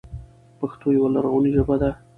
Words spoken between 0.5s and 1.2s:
پښتو يوه